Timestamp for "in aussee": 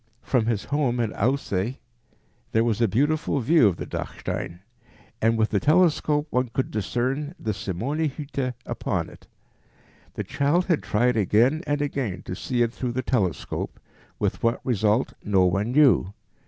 0.99-1.77